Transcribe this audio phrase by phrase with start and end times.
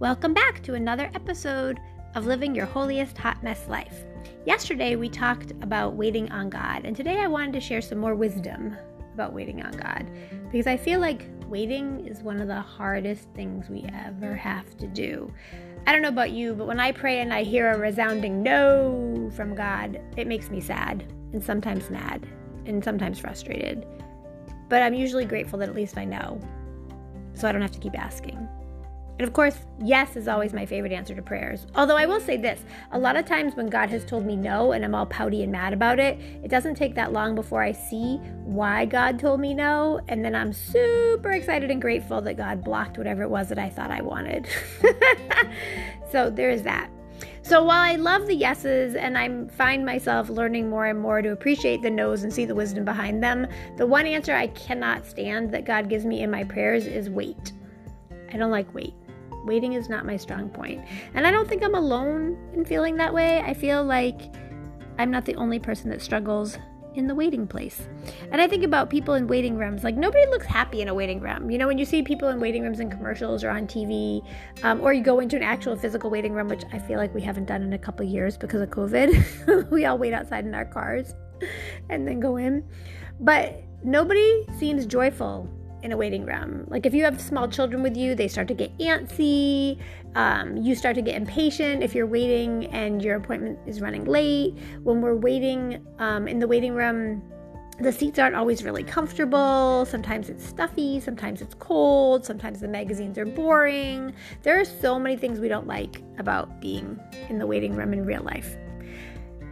[0.00, 1.78] Welcome back to another episode
[2.14, 4.06] of Living Your Holiest Hot Mess Life.
[4.46, 8.14] Yesterday we talked about waiting on God, and today I wanted to share some more
[8.14, 8.74] wisdom
[9.12, 10.10] about waiting on God
[10.50, 14.86] because I feel like waiting is one of the hardest things we ever have to
[14.86, 15.30] do.
[15.86, 19.30] I don't know about you, but when I pray and I hear a resounding no
[19.36, 22.26] from God, it makes me sad and sometimes mad
[22.64, 23.84] and sometimes frustrated.
[24.70, 26.40] But I'm usually grateful that at least I know,
[27.34, 28.48] so I don't have to keep asking.
[29.20, 31.66] And of course, yes is always my favorite answer to prayers.
[31.74, 34.72] Although I will say this a lot of times when God has told me no
[34.72, 37.72] and I'm all pouty and mad about it, it doesn't take that long before I
[37.72, 40.00] see why God told me no.
[40.08, 43.68] And then I'm super excited and grateful that God blocked whatever it was that I
[43.68, 44.48] thought I wanted.
[46.10, 46.88] so there is that.
[47.42, 51.32] So while I love the yeses and I find myself learning more and more to
[51.32, 53.46] appreciate the no's and see the wisdom behind them,
[53.76, 57.52] the one answer I cannot stand that God gives me in my prayers is wait.
[58.32, 58.94] I don't like wait.
[59.44, 60.84] Waiting is not my strong point.
[61.14, 63.40] And I don't think I'm alone in feeling that way.
[63.40, 64.20] I feel like
[64.98, 66.58] I'm not the only person that struggles
[66.94, 67.88] in the waiting place.
[68.32, 69.84] And I think about people in waiting rooms.
[69.84, 71.50] Like nobody looks happy in a waiting room.
[71.50, 74.26] You know, when you see people in waiting rooms in commercials or on TV,
[74.62, 77.22] um, or you go into an actual physical waiting room, which I feel like we
[77.22, 79.70] haven't done in a couple years because of COVID.
[79.70, 81.14] we all wait outside in our cars
[81.88, 82.68] and then go in.
[83.20, 85.48] But nobody seems joyful
[85.82, 86.66] in a waiting room.
[86.68, 89.78] Like if you have small children with you, they start to get antsy.
[90.14, 94.56] Um, you start to get impatient if you're waiting and your appointment is running late.
[94.82, 97.22] When we're waiting um, in the waiting room,
[97.80, 99.86] the seats aren't always really comfortable.
[99.86, 104.14] Sometimes it's stuffy, sometimes it's cold, sometimes the magazines are boring.
[104.42, 108.04] There are so many things we don't like about being in the waiting room in
[108.04, 108.56] real life.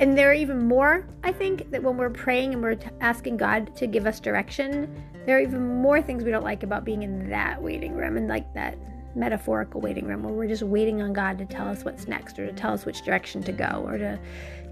[0.00, 3.38] And there are even more, I think, that when we're praying and we're t- asking
[3.38, 4.94] God to give us direction,
[5.28, 8.28] there are even more things we don't like about being in that waiting room and
[8.28, 8.78] like that
[9.14, 12.46] metaphorical waiting room where we're just waiting on God to tell us what's next or
[12.46, 14.18] to tell us which direction to go or to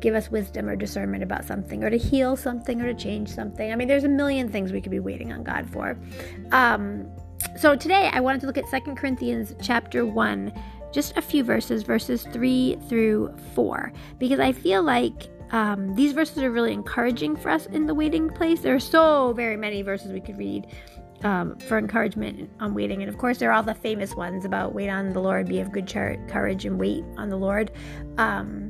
[0.00, 3.70] give us wisdom or discernment about something or to heal something or to change something.
[3.70, 5.94] I mean, there's a million things we could be waiting on God for.
[6.52, 7.06] Um,
[7.58, 10.54] so today I wanted to look at Second Corinthians chapter 1
[10.90, 16.38] just a few verses, verses 3 through 4, because I feel like um, these verses
[16.38, 18.60] are really encouraging for us in the waiting place.
[18.60, 20.66] There are so very many verses we could read
[21.22, 23.02] um, for encouragement on waiting.
[23.02, 25.60] And of course, there are all the famous ones about wait on the Lord, be
[25.60, 27.70] of good char- courage, and wait on the Lord.
[28.18, 28.65] Um,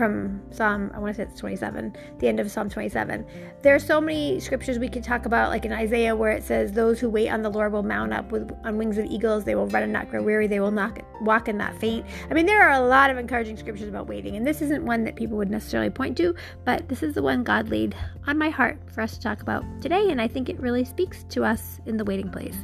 [0.00, 3.26] from Psalm, I want to say it's 27, the end of Psalm 27.
[3.60, 6.72] There are so many scriptures we could talk about, like in Isaiah, where it says,
[6.72, 9.44] Those who wait on the Lord will mount up with on wings of eagles.
[9.44, 10.46] They will run and not grow weary.
[10.46, 12.06] They will not walk and not faint.
[12.30, 15.04] I mean, there are a lot of encouraging scriptures about waiting, and this isn't one
[15.04, 16.34] that people would necessarily point to,
[16.64, 17.94] but this is the one God laid
[18.26, 21.24] on my heart for us to talk about today, and I think it really speaks
[21.24, 22.56] to us in the waiting place.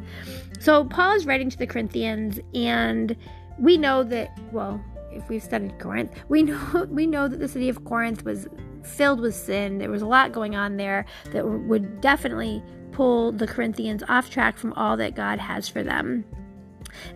[0.58, 3.14] So, Paul is writing to the Corinthians, and
[3.58, 4.82] we know that, well,
[5.16, 8.48] if we've studied Corinth, we know we know that the city of Corinth was
[8.82, 9.78] filled with sin.
[9.78, 12.62] There was a lot going on there that would definitely
[12.92, 16.24] pull the Corinthians off track from all that God has for them.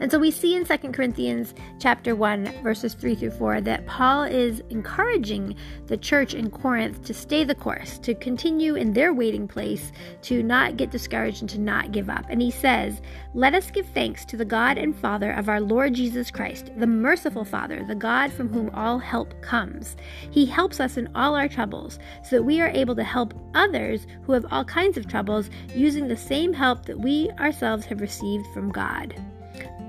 [0.00, 4.24] And so we see in 2 Corinthians chapter 1 verses 3 through 4 that Paul
[4.24, 9.48] is encouraging the church in Corinth to stay the course, to continue in their waiting
[9.48, 9.92] place,
[10.22, 12.24] to not get discouraged and to not give up.
[12.28, 13.00] And he says,
[13.34, 16.86] "Let us give thanks to the God and Father of our Lord Jesus Christ, the
[16.86, 19.96] merciful Father, the God from whom all help comes.
[20.30, 24.06] He helps us in all our troubles, so that we are able to help others
[24.22, 28.46] who have all kinds of troubles using the same help that we ourselves have received
[28.54, 29.14] from God."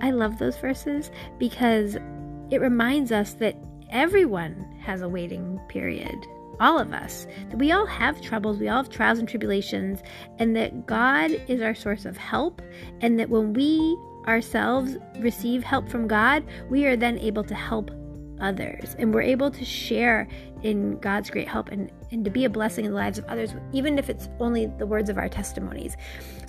[0.01, 1.95] I love those verses because
[2.49, 3.55] it reminds us that
[3.89, 6.27] everyone has a waiting period.
[6.59, 7.25] All of us.
[7.49, 10.01] That we all have troubles, we all have trials and tribulations,
[10.37, 12.61] and that God is our source of help,
[13.01, 13.97] and that when we
[14.27, 17.89] ourselves receive help from God, we are then able to help
[18.39, 18.95] others.
[18.99, 20.27] And we're able to share
[20.63, 23.53] in God's great help and, and to be a blessing in the lives of others,
[23.71, 25.95] even if it's only the words of our testimonies.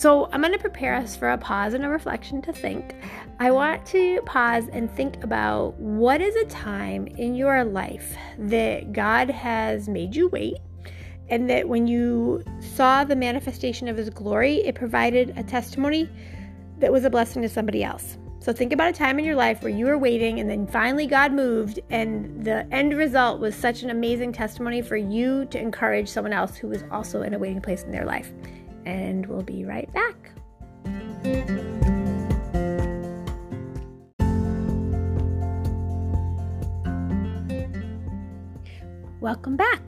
[0.02, 2.96] So I'm going to prepare us for a pause and a reflection to think.
[3.38, 8.92] I want to pause and think about what is a time in your life that
[8.92, 10.56] God has made you wait.
[11.28, 16.10] And that when you saw the manifestation of his glory, it provided a testimony
[16.80, 18.18] that was a blessing to somebody else.
[18.40, 21.06] So think about a time in your life where you were waiting and then finally
[21.06, 26.08] God moved, and the end result was such an amazing testimony for you to encourage
[26.08, 28.32] someone else who was also in a waiting place in their life.
[28.84, 30.32] And we'll be right back.
[39.20, 39.80] Welcome back.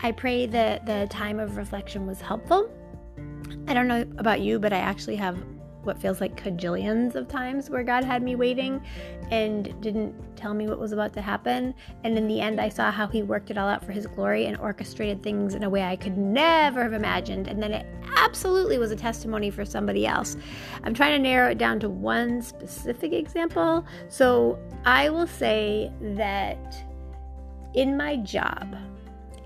[0.00, 2.70] I pray that the time of reflection was helpful.
[3.66, 5.42] I don't know about you, but I actually have
[5.82, 8.84] what feels like cajillions of times where God had me waiting
[9.30, 11.74] and didn't tell me what was about to happen.
[12.04, 14.46] And in the end, I saw how He worked it all out for His glory
[14.46, 17.46] and orchestrated things in a way I could never have imagined.
[17.46, 17.86] And then it
[18.16, 20.36] absolutely was a testimony for somebody else.
[20.82, 23.86] I'm trying to narrow it down to one specific example.
[24.08, 26.84] So I will say that
[27.74, 28.76] in my job,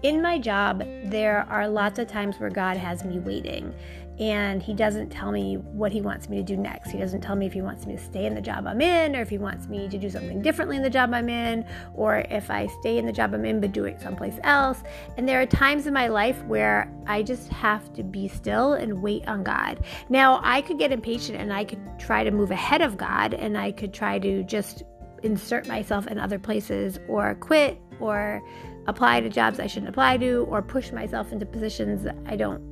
[0.02, 3.74] in my job, there are lots of times where God has me waiting
[4.20, 6.90] and he doesn't tell me what he wants me to do next.
[6.90, 9.16] He doesn't tell me if he wants me to stay in the job I'm in
[9.16, 11.64] or if he wants me to do something differently in the job I'm in
[11.94, 14.82] or if I stay in the job I'm in but do it someplace else.
[15.16, 19.00] And there are times in my life where I just have to be still and
[19.00, 19.82] wait on God.
[20.10, 23.56] Now, I could get impatient and I could try to move ahead of God and
[23.56, 24.82] I could try to just
[25.22, 28.42] insert myself in other places or quit or
[28.86, 32.69] apply to jobs I shouldn't apply to or push myself into positions I don't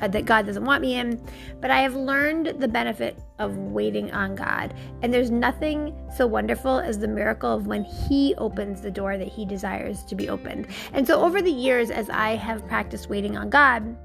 [0.00, 1.20] uh, that God doesn't want me in.
[1.60, 4.74] But I have learned the benefit of waiting on God.
[5.02, 9.28] And there's nothing so wonderful as the miracle of when He opens the door that
[9.28, 10.66] He desires to be opened.
[10.92, 13.96] And so over the years, as I have practiced waiting on God,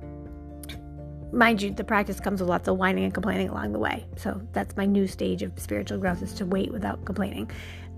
[1.36, 4.06] mind you, the practice comes with lots of whining and complaining along the way.
[4.16, 7.52] So that's my new stage of spiritual growth is to wait without complaining.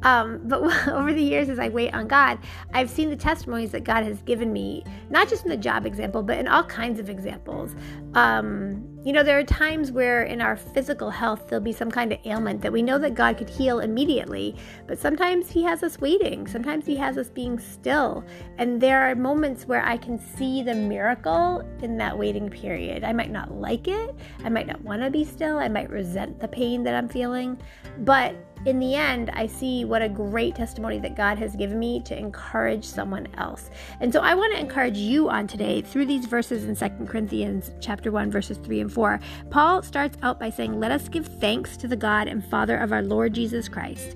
[0.04, 2.40] Um, but over the years, as I wait on God,
[2.74, 6.24] I've seen the testimonies that God has given me, not just in the job example,
[6.24, 7.76] but in all kinds of examples.
[8.14, 12.12] Um, you know, there are times where in our physical health, there'll be some kind
[12.12, 14.54] of ailment that we know that God could heal immediately,
[14.86, 16.46] but sometimes He has us waiting.
[16.46, 18.26] Sometimes He has us being still.
[18.58, 23.06] And there are moments where I can see the miracle in that waiting period.
[23.06, 24.14] I might not like it,
[24.44, 27.62] I might not want to be still, I might resent the pain that I'm feeling,
[28.00, 32.02] but in the end, I see what a great testimony that God has given me
[32.02, 33.70] to encourage someone else.
[34.00, 37.72] And so I want to encourage you on today through these verses in Second Corinthians
[37.80, 39.20] chapter 1 verses 3 and 4.
[39.50, 42.92] Paul starts out by saying, "Let us give thanks to the God and Father of
[42.92, 44.16] our Lord Jesus Christ."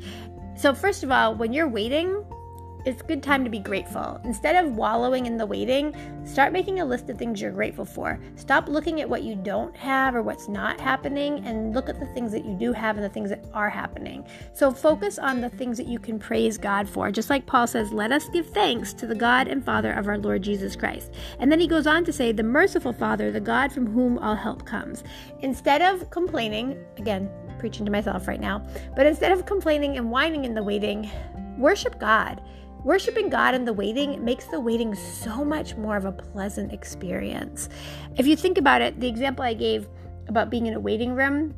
[0.55, 2.23] So first of all, when you're waiting,
[2.85, 4.19] it's good time to be grateful.
[4.23, 5.95] Instead of wallowing in the waiting,
[6.25, 8.19] start making a list of things you're grateful for.
[8.35, 12.05] Stop looking at what you don't have or what's not happening and look at the
[12.07, 14.25] things that you do have and the things that are happening.
[14.53, 17.11] So focus on the things that you can praise God for.
[17.11, 20.17] Just like Paul says, let us give thanks to the God and Father of our
[20.17, 21.13] Lord Jesus Christ.
[21.39, 24.35] And then he goes on to say, the merciful Father, the God from whom all
[24.35, 25.03] help comes.
[25.41, 27.29] Instead of complaining, again,
[27.59, 31.09] preaching to myself right now, but instead of complaining and whining in the waiting,
[31.57, 32.41] worship God.
[32.83, 37.69] Worshiping God in the waiting makes the waiting so much more of a pleasant experience.
[38.17, 39.87] If you think about it, the example I gave
[40.27, 41.53] about being in a waiting room,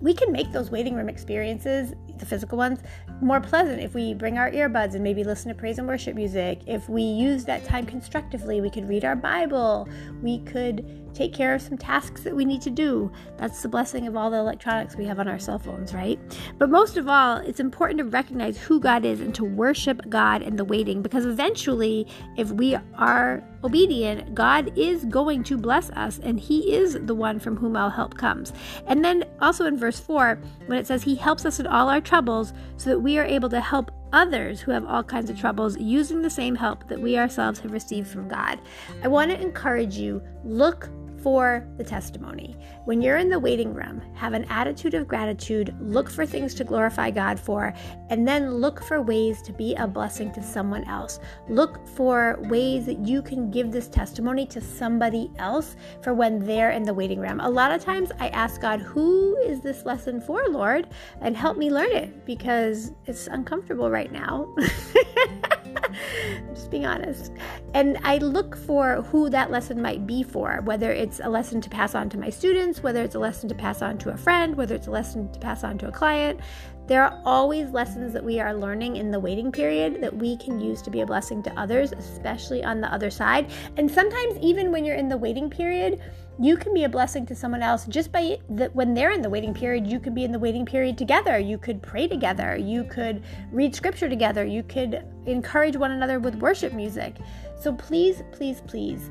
[0.00, 2.80] we can make those waiting room experiences, the physical ones,
[3.20, 6.60] more pleasant if we bring our earbuds and maybe listen to praise and worship music.
[6.66, 9.88] If we use that time constructively, we could read our Bible,
[10.22, 13.10] we could take care of some tasks that we need to do.
[13.36, 16.18] That's the blessing of all the electronics we have on our cell phones, right?
[16.58, 20.42] But most of all, it's important to recognize who God is and to worship God
[20.42, 22.06] in the waiting because eventually,
[22.36, 27.40] if we are obedient, God is going to bless us and He is the one
[27.40, 28.52] from whom all help comes.
[28.86, 32.00] And then also in verse 4, when it says He helps us in all our
[32.08, 35.78] troubles so that we are able to help others who have all kinds of troubles
[35.78, 38.58] using the same help that we ourselves have received from God.
[39.02, 40.88] I want to encourage you look
[41.22, 42.56] for the testimony.
[42.84, 46.64] When you're in the waiting room, have an attitude of gratitude, look for things to
[46.64, 47.74] glorify God for,
[48.10, 51.20] and then look for ways to be a blessing to someone else.
[51.48, 56.70] Look for ways that you can give this testimony to somebody else for when they're
[56.70, 57.40] in the waiting room.
[57.40, 60.88] A lot of times I ask God, Who is this lesson for, Lord?
[61.20, 64.54] And help me learn it because it's uncomfortable right now.
[66.54, 67.32] just being honest.
[67.74, 71.70] And I look for who that lesson might be for, whether it's a lesson to
[71.70, 74.56] pass on to my students, whether it's a lesson to pass on to a friend,
[74.56, 76.40] whether it's a lesson to pass on to a client.
[76.88, 80.58] There are always lessons that we are learning in the waiting period that we can
[80.58, 83.50] use to be a blessing to others, especially on the other side.
[83.76, 86.00] And sometimes, even when you're in the waiting period,
[86.40, 89.28] you can be a blessing to someone else just by that when they're in the
[89.28, 91.38] waiting period you could be in the waiting period together.
[91.38, 92.56] You could pray together.
[92.56, 94.46] You could read scripture together.
[94.46, 97.16] You could encourage one another with worship music.
[97.60, 99.10] So please please please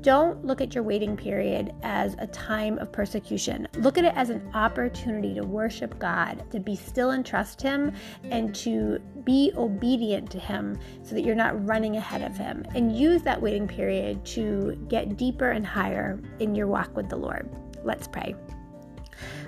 [0.00, 3.66] don't look at your waiting period as a time of persecution.
[3.78, 7.92] Look at it as an opportunity to worship God, to be still and trust Him,
[8.24, 12.64] and to be obedient to Him so that you're not running ahead of Him.
[12.74, 17.16] And use that waiting period to get deeper and higher in your walk with the
[17.16, 17.48] Lord.
[17.84, 18.34] Let's pray.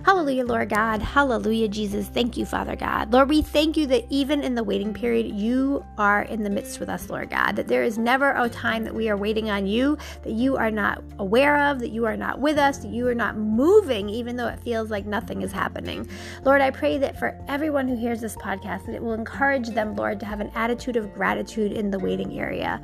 [0.05, 1.03] Hallelujah, Lord God.
[1.03, 2.07] Hallelujah, Jesus.
[2.09, 3.13] Thank you, Father God.
[3.13, 6.81] Lord, we thank you that even in the waiting period, you are in the midst
[6.81, 7.57] with us, Lord God.
[7.57, 10.71] That there is never a time that we are waiting on you, that you are
[10.71, 14.37] not aware of, that you are not with us, that you are not moving, even
[14.37, 16.09] though it feels like nothing is happening.
[16.45, 19.95] Lord, I pray that for everyone who hears this podcast, that it will encourage them,
[19.97, 22.81] Lord, to have an attitude of gratitude in the waiting area.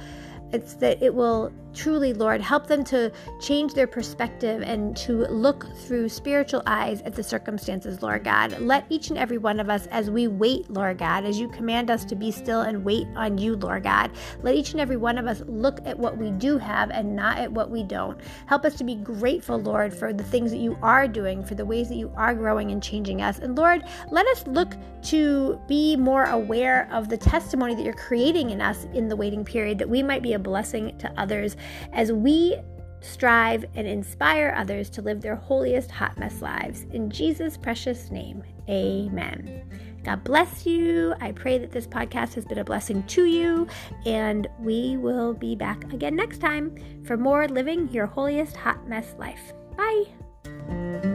[0.53, 5.67] It's that it will truly, Lord, help them to change their perspective and to look
[5.77, 8.59] through spiritual eyes at the circumstances, Lord God.
[8.61, 11.91] Let each and every one of us, as we wait, Lord God, as you command
[11.91, 14.11] us to be still and wait on you, Lord God,
[14.43, 17.39] let each and every one of us look at what we do have and not
[17.39, 18.19] at what we don't.
[18.47, 21.65] Help us to be grateful, Lord, for the things that you are doing, for the
[21.65, 23.39] ways that you are growing and changing us.
[23.39, 28.51] And Lord, let us look to be more aware of the testimony that you're creating
[28.51, 31.57] in us in the waiting period, that we might be a blessing to others
[31.93, 32.57] as we
[33.01, 36.87] strive and inspire others to live their holiest hot mess lives.
[36.93, 39.63] In Jesus' precious name, amen.
[40.05, 41.15] God bless you.
[41.21, 43.67] I pray that this podcast has been a blessing to you,
[44.05, 49.15] and we will be back again next time for more living your holiest hot mess
[49.19, 49.53] life.
[49.77, 51.06] Bye.